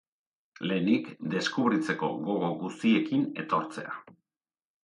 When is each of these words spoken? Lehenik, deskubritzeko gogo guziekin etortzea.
Lehenik, 0.69 1.11
deskubritzeko 1.33 2.09
gogo 2.31 2.51
guziekin 2.65 3.29
etortzea. 3.45 3.95